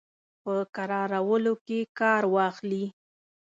په 0.43 0.53
کرارولو 0.75 1.53
کې 1.65 1.79
کار 1.99 2.23
واخلي. 2.35 2.85